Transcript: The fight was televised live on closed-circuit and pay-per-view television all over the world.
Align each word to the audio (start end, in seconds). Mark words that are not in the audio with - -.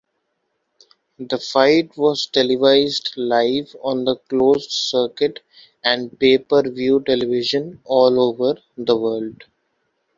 The 1.19 1.37
fight 1.37 1.95
was 1.95 2.25
televised 2.25 3.13
live 3.17 3.75
on 3.83 4.07
closed-circuit 4.29 5.41
and 5.83 6.19
pay-per-view 6.19 7.01
television 7.05 7.81
all 7.85 8.19
over 8.19 8.59
the 8.77 8.95
world. 8.97 9.43